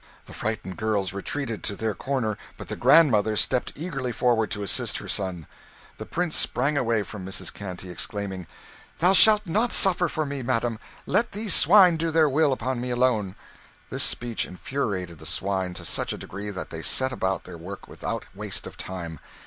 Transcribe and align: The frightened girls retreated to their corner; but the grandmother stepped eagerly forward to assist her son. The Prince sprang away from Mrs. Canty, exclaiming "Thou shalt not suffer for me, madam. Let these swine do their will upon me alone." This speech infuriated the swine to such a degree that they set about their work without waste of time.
The 0.25 0.33
frightened 0.33 0.77
girls 0.77 1.13
retreated 1.13 1.61
to 1.63 1.75
their 1.75 1.93
corner; 1.93 2.35
but 2.57 2.69
the 2.69 2.75
grandmother 2.75 3.35
stepped 3.37 3.71
eagerly 3.75 4.11
forward 4.11 4.49
to 4.49 4.63
assist 4.63 4.97
her 4.97 5.07
son. 5.07 5.45
The 5.99 6.07
Prince 6.07 6.35
sprang 6.35 6.75
away 6.75 7.03
from 7.03 7.23
Mrs. 7.23 7.53
Canty, 7.53 7.87
exclaiming 7.91 8.47
"Thou 8.97 9.13
shalt 9.13 9.45
not 9.45 9.71
suffer 9.71 10.07
for 10.07 10.25
me, 10.25 10.41
madam. 10.41 10.79
Let 11.05 11.33
these 11.33 11.53
swine 11.53 11.97
do 11.97 12.09
their 12.09 12.27
will 12.27 12.51
upon 12.51 12.81
me 12.81 12.89
alone." 12.89 13.35
This 13.91 14.01
speech 14.01 14.43
infuriated 14.43 15.19
the 15.19 15.27
swine 15.27 15.75
to 15.75 15.85
such 15.85 16.13
a 16.13 16.17
degree 16.17 16.49
that 16.49 16.71
they 16.71 16.81
set 16.81 17.11
about 17.11 17.43
their 17.43 17.59
work 17.59 17.87
without 17.87 18.25
waste 18.33 18.65
of 18.65 18.77
time. 18.77 19.19